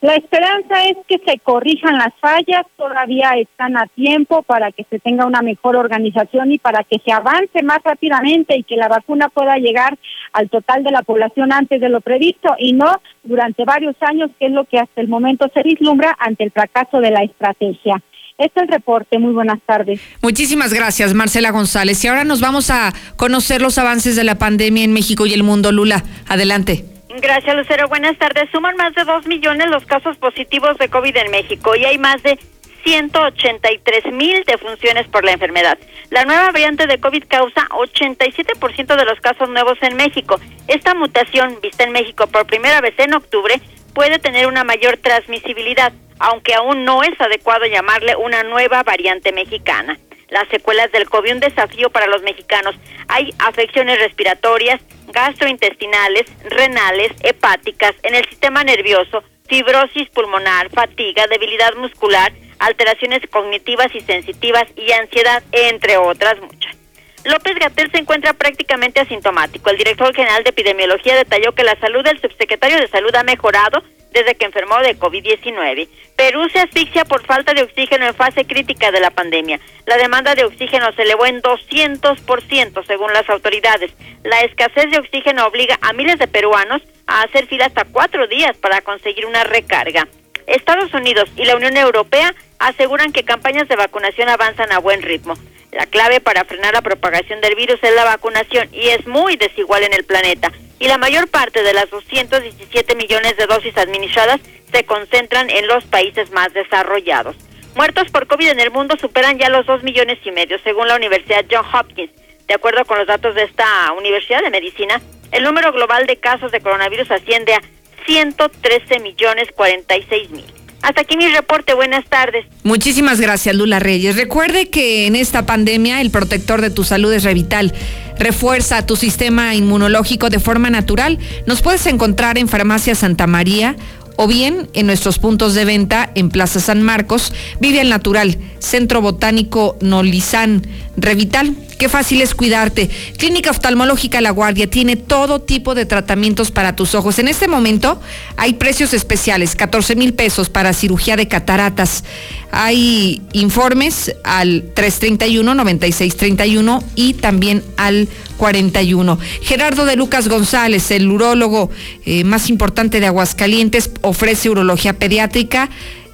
[0.00, 4.98] la esperanza es que se corrijan las fallas, todavía están a tiempo para que se
[4.98, 9.28] tenga una mejor organización y para que se avance más rápidamente y que la vacuna
[9.28, 9.98] pueda llegar
[10.32, 14.46] al total de la población antes de lo previsto y no durante varios años, que
[14.46, 18.02] es lo que hasta el momento se vislumbra ante el fracaso de la estrategia.
[18.38, 19.18] Este es el reporte.
[19.18, 20.00] Muy buenas tardes.
[20.22, 22.02] Muchísimas gracias, Marcela González.
[22.02, 25.42] Y ahora nos vamos a conocer los avances de la pandemia en México y el
[25.42, 25.72] mundo.
[25.72, 26.89] Lula, adelante.
[27.20, 27.86] Gracias, Lucero.
[27.88, 28.48] Buenas tardes.
[28.50, 32.22] Suman más de 2 millones los casos positivos de COVID en México y hay más
[32.22, 32.38] de
[32.82, 35.76] 183 mil defunciones por la enfermedad.
[36.08, 40.40] La nueva variante de COVID causa 87% de los casos nuevos en México.
[40.66, 43.60] Esta mutación, vista en México por primera vez en octubre,
[43.92, 49.98] puede tener una mayor transmisibilidad, aunque aún no es adecuado llamarle una nueva variante mexicana.
[50.30, 52.74] Las secuelas del COVID, un desafío para los mexicanos.
[53.08, 62.32] Hay afecciones respiratorias, gastrointestinales, renales, hepáticas, en el sistema nervioso, fibrosis pulmonar, fatiga, debilidad muscular,
[62.60, 66.79] alteraciones cognitivas y sensitivas y ansiedad, entre otras muchas.
[67.24, 69.70] López Gatel se encuentra prácticamente asintomático.
[69.70, 73.82] El director general de epidemiología detalló que la salud del subsecretario de salud ha mejorado
[74.12, 75.88] desde que enfermó de COVID-19.
[76.16, 79.60] Perú se asfixia por falta de oxígeno en fase crítica de la pandemia.
[79.86, 83.92] La demanda de oxígeno se elevó en 200% según las autoridades.
[84.24, 88.56] La escasez de oxígeno obliga a miles de peruanos a hacer fila hasta cuatro días
[88.56, 90.08] para conseguir una recarga.
[90.46, 95.34] Estados Unidos y la Unión Europea aseguran que campañas de vacunación avanzan a buen ritmo.
[95.72, 99.82] La clave para frenar la propagación del virus es la vacunación y es muy desigual
[99.82, 100.52] en el planeta.
[100.78, 104.40] Y la mayor parte de las 217 millones de dosis administradas
[104.72, 107.36] se concentran en los países más desarrollados.
[107.74, 110.96] Muertos por COVID en el mundo superan ya los 2 millones y medio, según la
[110.96, 112.10] Universidad John Hopkins.
[112.46, 115.00] De acuerdo con los datos de esta Universidad de Medicina,
[115.32, 117.62] el número global de casos de coronavirus asciende a
[118.06, 120.59] 113 millones 46 mil.
[120.82, 121.74] Hasta aquí mi reporte.
[121.74, 122.46] Buenas tardes.
[122.62, 124.16] Muchísimas gracias, Lula Reyes.
[124.16, 127.72] Recuerde que en esta pandemia el protector de tu salud es Revital.
[128.18, 131.18] Refuerza tu sistema inmunológico de forma natural.
[131.46, 133.76] Nos puedes encontrar en Farmacia Santa María
[134.16, 139.00] o bien en nuestros puntos de venta en Plaza San Marcos, Vive el Natural, Centro
[139.00, 140.66] Botánico Nolizán,
[141.00, 141.56] Revital.
[141.78, 142.90] Qué fácil es cuidarte.
[143.16, 147.18] Clínica Oftalmológica La Guardia tiene todo tipo de tratamientos para tus ojos.
[147.18, 147.98] En este momento
[148.36, 152.04] hay precios especiales, 14 mil pesos para cirugía de cataratas.
[152.52, 159.18] Hay informes al 331-9631 y también al 41.
[159.42, 161.70] Gerardo de Lucas González, el urólogo
[162.04, 165.70] eh, más importante de Aguascalientes, ofrece urología pediátrica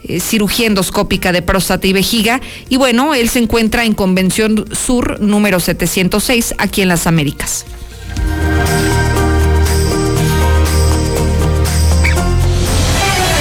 [0.09, 2.41] eh, cirugía endoscópica de próstata y vejiga.
[2.69, 7.65] Y bueno, él se encuentra en Convención Sur número 706 aquí en las Américas.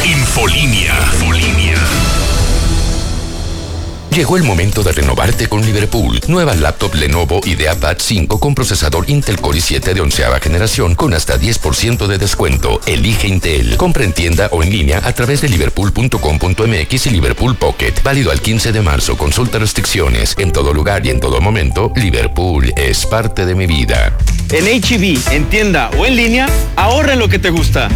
[0.05, 0.95] Infolínea.
[4.16, 6.22] Llegó el momento de renovarte con Liverpool.
[6.30, 11.38] Nueva laptop Lenovo IdeaPad 5 con procesador Intel Core i7 de onceava generación con hasta
[11.38, 12.80] 10% de descuento.
[12.86, 13.76] Elige Intel.
[13.76, 17.91] Compra en tienda o en línea a través de liverpool.com.mx y Liverpool Pocket.
[18.05, 19.18] Válido al 15 de marzo.
[19.18, 20.34] Consulta restricciones.
[20.38, 24.16] En todo lugar y en todo momento, Liverpool es parte de mi vida.
[24.49, 26.47] En HB, en tienda o en línea,
[26.78, 27.89] ahorra lo que te gusta.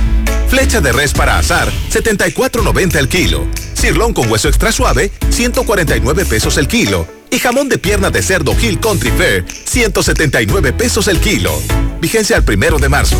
[0.49, 3.47] Flecha de res para azar, 74.90 el kilo.
[3.75, 7.07] Cirlón con hueso extra suave, 149 pesos el kilo.
[7.29, 11.51] Y jamón de pierna de cerdo Hill Country Fair, 179 pesos el kilo.
[12.01, 13.15] Vigencia al primero de marzo.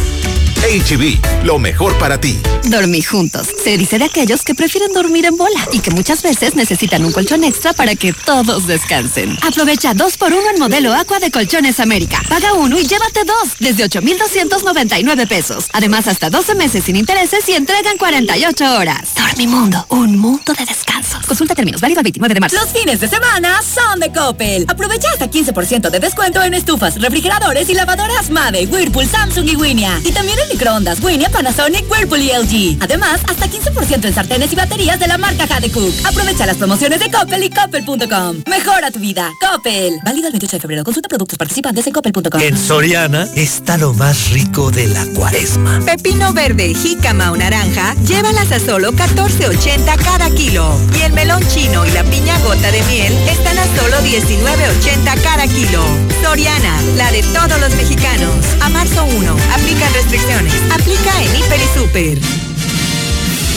[0.62, 2.38] HB, lo mejor para ti.
[2.66, 3.48] Dormir juntos.
[3.64, 7.12] Se dice de aquellos que prefieren dormir en bola y que muchas veces necesitan un
[7.12, 9.38] colchón extra para que todos descansen.
[9.42, 12.22] Aprovecha dos por uno en modelo Aqua de Colchones América.
[12.28, 15.66] Paga uno y llévate dos desde 8,299 pesos.
[15.72, 19.10] Además, hasta 12 meses sin intereses y entregan 48 horas.
[19.16, 21.26] Dormimundo, un mundo de descansos.
[21.26, 22.58] Consulta términos, válido el 29 de marzo.
[22.58, 24.66] Los fines de semana son de Coppel.
[24.68, 30.00] Aprovecha hasta 15% de descuento en estufas, refrigeradores y lavadoras Mave, Whirlpool, Samsung y Winia.
[30.04, 32.84] Y también en microondas Winia, Panasonic, Whirlpool y LG.
[32.84, 35.94] Además, hasta 15% en sartenes y baterías de la marca Jade Cook.
[36.06, 38.44] Aprovecha las promociones de Coppel y Coppel.com.
[38.48, 39.32] Mejora tu vida.
[39.40, 40.00] Coppel.
[40.04, 40.84] Válido el 28 de febrero.
[40.84, 42.42] Consulta productos participantes en Coppel.com.
[42.42, 45.80] En Soriana está lo más rico de la cuaresma.
[45.86, 50.76] Pepino verde, jícama o naranja, llévalas a solo 14.80 cada kilo.
[50.98, 55.48] Y el melón chino y la piña gota de miel están a solo 19.80 cada
[55.48, 55.84] kilo.
[56.24, 58.34] Soriana, la de todos los mexicanos.
[58.62, 60.39] A marzo 1, aplican restricciones.
[60.72, 62.49] Aplica en Hiper y Super.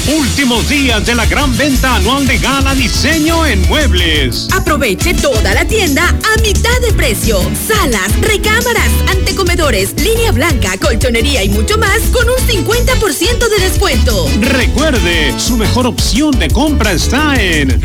[0.09, 4.49] Últimos días de la gran venta anual de Gala Diseño en Muebles.
[4.53, 7.41] Aproveche toda la tienda a mitad de precio.
[7.69, 14.29] Salas, recámaras, antecomedores, línea blanca, colchonería y mucho más con un 50% de descuento.
[14.41, 17.81] Recuerde, su mejor opción de compra está en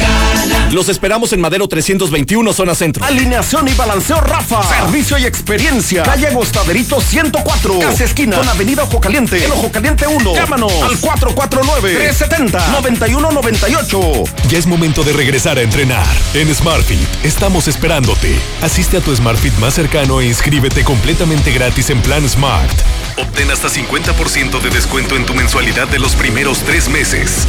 [0.71, 3.05] Los esperamos en Madero 321, zona centro.
[3.05, 4.63] Alineación y balanceo Rafa.
[4.63, 6.01] Servicio y experiencia.
[6.01, 7.79] Calle Agostaderito 104.
[7.79, 9.45] Casi esquina con Avenida Ojo Caliente.
[9.45, 10.33] El Ojo Caliente 1.
[10.33, 14.23] Llámanos al 449 370 9198.
[14.47, 16.07] Ya es momento de regresar a entrenar.
[16.33, 18.33] En SmartFit estamos esperándote.
[18.61, 22.71] Asiste a tu SmartFit más cercano e inscríbete completamente gratis en Plan Smart.
[23.17, 27.45] Obtén hasta 50% de descuento en tu mensualidad de los primeros tres meses.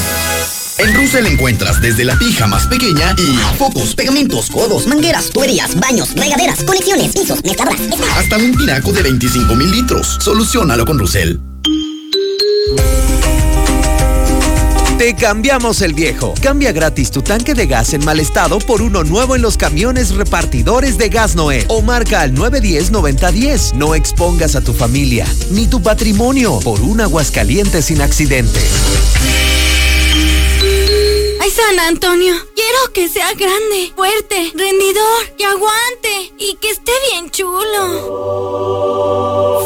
[0.77, 6.13] En Russell encuentras desde la pija más pequeña y focos, pegamentos, codos, mangueras, tuberías, baños,
[6.15, 7.81] regaderas, conexiones, pisos, mezcladoras,
[8.17, 10.17] hasta un tinaco de 25 mil litros.
[10.19, 11.37] Solucionalo con Russell.
[14.97, 16.33] Te cambiamos el viejo.
[16.41, 20.15] Cambia gratis tu tanque de gas en mal estado por uno nuevo en los camiones
[20.15, 21.65] repartidores de gas Noel.
[21.67, 23.73] O marca al 910-9010.
[23.73, 28.61] No expongas a tu familia ni tu patrimonio por un aguascaliente sin accidente.
[31.41, 37.29] Ay, San Antonio, quiero que sea grande, fuerte, rendidor, que aguante y que esté bien
[37.31, 37.59] chulo.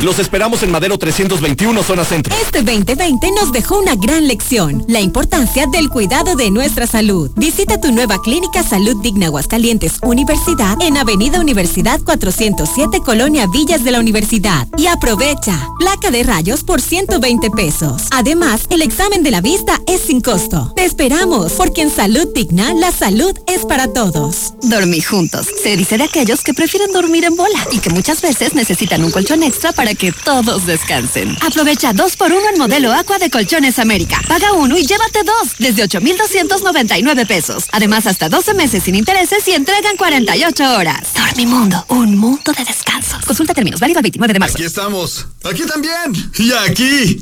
[0.03, 2.35] Los esperamos en Madero 321, zona centro.
[2.41, 7.31] Este 2020 nos dejó una gran lección, la importancia del cuidado de nuestra salud.
[7.35, 13.91] Visita tu nueva clínica Salud Digna Aguascalientes Universidad en Avenida Universidad 407, Colonia Villas de
[13.91, 14.67] la Universidad.
[14.77, 18.03] Y aprovecha, placa de rayos por 120 pesos.
[18.11, 20.73] Además, el examen de la vista es sin costo.
[20.75, 24.53] Te esperamos, porque en Salud Digna, la salud es para todos.
[24.61, 25.47] Dormir juntos.
[25.63, 29.11] Se dice de aquellos que prefieren dormir en bola y que muchas veces necesitan un
[29.11, 31.37] colchón extra para que todos descansen.
[31.41, 34.19] Aprovecha dos por uno en modelo Aqua de Colchones América.
[34.27, 37.65] Paga uno y llévate dos desde 8,299 pesos.
[37.71, 41.09] Además, hasta 12 meses sin intereses y entregan 48 horas.
[41.35, 43.17] Mi mundo, un mundo de descanso.
[43.27, 44.55] Consulta términos, válido el 29 de marzo.
[44.55, 45.27] Aquí estamos.
[45.43, 46.31] Aquí también.
[46.39, 47.21] Y aquí.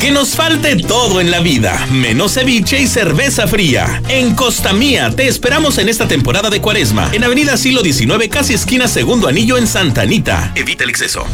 [0.00, 4.00] Que nos falte todo en la vida, menos ceviche y cerveza fría.
[4.08, 8.54] En Costa Mía te esperamos en esta temporada de cuaresma, en Avenida Silo 19, casi
[8.54, 10.52] esquina Segundo Anillo en Santa Anita.
[10.54, 11.26] Evita el exceso.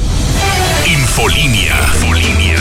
[0.87, 1.79] Infolínea.
[1.95, 2.59] Infolínea.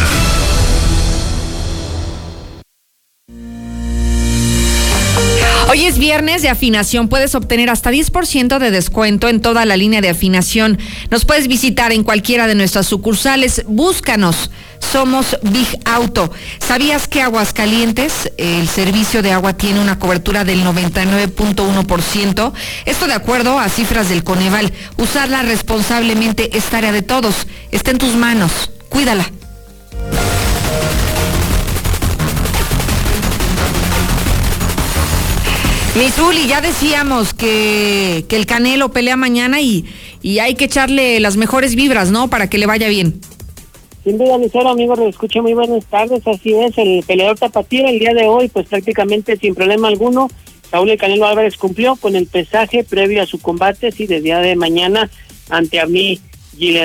[5.69, 7.07] Hoy es viernes de afinación.
[7.07, 10.77] Puedes obtener hasta 10% de descuento en toda la línea de afinación.
[11.09, 13.63] Nos puedes visitar en cualquiera de nuestras sucursales.
[13.67, 14.51] Búscanos.
[14.93, 16.31] Somos Big Auto.
[16.59, 22.53] ¿Sabías que Aguascalientes, el servicio de agua, tiene una cobertura del 99.1%?
[22.85, 24.71] Esto de acuerdo a cifras del Coneval.
[24.97, 27.47] Usarla responsablemente es tarea de todos.
[27.71, 28.69] Está en tus manos.
[28.89, 29.25] Cuídala.
[35.95, 39.85] Misuli, ya decíamos que, que el Canelo pelea mañana y,
[40.21, 42.29] y hay que echarle las mejores vibras, ¿no?
[42.29, 43.19] Para que le vaya bien.
[44.03, 46.27] Sin duda, Lucero, amigos, lo escucho muy buenas tardes.
[46.27, 50.29] Así es, el peleador tapatío el día de hoy, pues prácticamente sin problema alguno.
[50.69, 54.39] Saúl El Canelo Álvarez cumplió con el pesaje previo a su combate, sí, de día
[54.39, 55.09] de mañana
[55.49, 56.19] ante Ami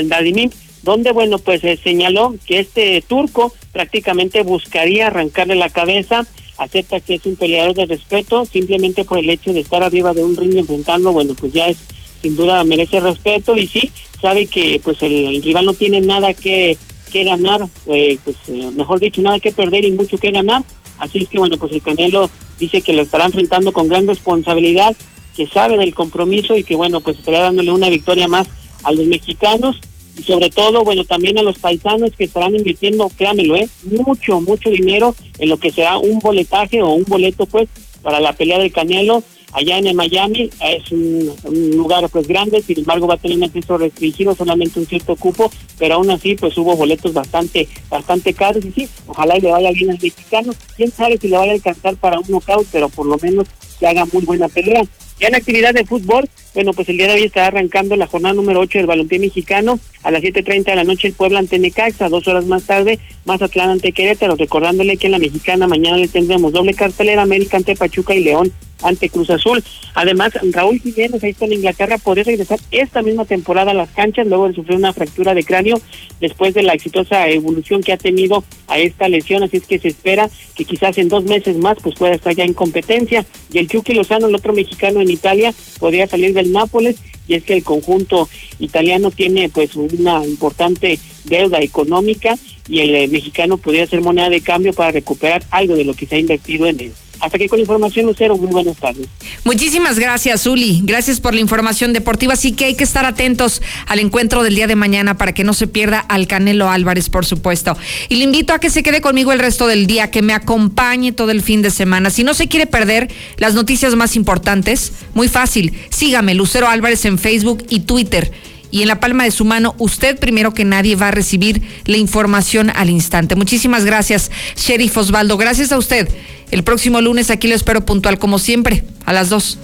[0.05, 0.51] Dadimim,
[0.83, 6.27] donde, bueno, pues se señaló que este turco prácticamente buscaría arrancarle la cabeza
[6.59, 10.25] acepta que es un peleador de respeto, simplemente por el hecho de estar arriba de
[10.25, 11.79] un ring enfrentando, bueno, pues ya es
[12.21, 16.77] sin duda merece respeto y sí, sabe que pues el rival no tiene nada que,
[17.09, 20.63] que ganar, eh, pues eh, mejor dicho, nada que perder y mucho que ganar,
[20.99, 24.97] así es que bueno, pues el Canelo dice que lo estará enfrentando con gran responsabilidad,
[25.37, 28.49] que sabe del compromiso y que bueno, pues estará dándole una victoria más
[28.83, 29.81] a los mexicanos
[30.19, 33.69] y sobre todo, bueno, también a los paisanos que estarán invirtiendo, créanmelo, ¿eh?
[33.85, 37.69] mucho, mucho dinero en lo que será un boletaje o un boleto, pues,
[38.03, 40.51] para la pelea del Canelo allá en el Miami.
[40.61, 44.79] Es un, un lugar, pues, grande, sin embargo, va a tener un acceso restringido, solamente
[44.79, 49.37] un cierto cupo, pero aún así, pues, hubo boletos bastante, bastante caros y sí, ojalá
[49.39, 50.53] y le vaya bien al mexicano.
[50.77, 53.47] Quién sabe si le vaya a alcanzar para un knockout, pero por lo menos
[53.79, 54.83] que haga muy buena pelea.
[55.21, 56.29] Ya en actividad de fútbol,
[56.59, 59.79] bueno, pues el día de hoy estará arrancando la jornada número 8 del balompié mexicano.
[60.03, 63.71] A las 7.30 de la noche el Puebla ante Necaxa, dos horas más tarde, Mazatlán
[63.71, 64.35] ante Querétaro.
[64.35, 68.53] Recordándole que en la mexicana mañana le tendremos doble cartelera, América ante Pachuca y León
[68.83, 69.63] ante Cruz Azul.
[69.95, 74.27] Además, Raúl Jiménez, ahí está en Inglaterra, podría regresar esta misma temporada a las canchas
[74.27, 75.81] luego de sufrir una fractura de cráneo
[76.21, 79.43] después de la exitosa evolución que ha tenido a esta lesión.
[79.43, 82.45] Así es que se espera que quizás en dos meses más pues pueda estar ya
[82.45, 83.25] en competencia.
[83.53, 86.97] Y el Chucky Lozano, el otro mexicano en Italia, podría salir del Nápoles
[87.27, 88.29] y es que el conjunto
[88.59, 92.37] italiano tiene pues una importante deuda económica
[92.69, 96.07] y el eh, mexicano podría ser moneda de cambio para recuperar algo de lo que
[96.07, 96.93] se ha invertido en él.
[97.21, 98.37] Hasta aquí con la información, Lucero.
[98.37, 99.07] Muy buenas tardes.
[99.45, 100.81] Muchísimas gracias, Uli.
[100.85, 102.35] Gracias por la información deportiva.
[102.35, 105.53] Así que hay que estar atentos al encuentro del día de mañana para que no
[105.53, 107.77] se pierda al Canelo Álvarez, por supuesto.
[108.09, 111.13] Y le invito a que se quede conmigo el resto del día, que me acompañe
[111.13, 112.11] todo el fin de semana.
[112.11, 115.73] Si no se quiere perder las noticias más importantes, muy fácil.
[115.91, 118.33] Sígame, Lucero Álvarez en Facebook y Twitter
[118.71, 121.97] y en la palma de su mano, usted primero que nadie va a recibir la
[121.97, 123.35] información al instante.
[123.35, 125.37] Muchísimas gracias, Sheriff Osvaldo.
[125.37, 126.09] Gracias a usted.
[126.51, 129.59] El próximo lunes aquí lo espero puntual como siempre, a las 2.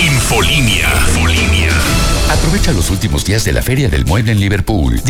[0.00, 0.88] Infolínea.
[1.08, 1.70] Infolínea.
[2.30, 5.00] Aprovecha los últimos días de la Feria del Mueble en Liverpool.